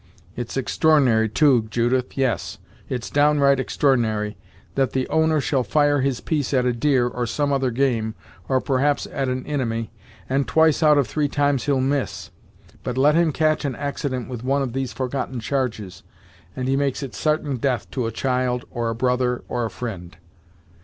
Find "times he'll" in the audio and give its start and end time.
11.27-11.79